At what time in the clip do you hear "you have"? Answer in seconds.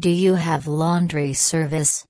0.08-0.66